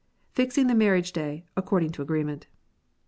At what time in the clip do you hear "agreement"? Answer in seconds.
2.01-2.47